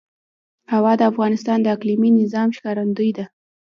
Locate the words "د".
0.97-1.01, 1.61-1.67